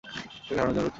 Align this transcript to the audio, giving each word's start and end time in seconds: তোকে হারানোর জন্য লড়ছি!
তোকে 0.03 0.51
হারানোর 0.51 0.75
জন্য 0.75 0.77
লড়ছি! 0.77 0.89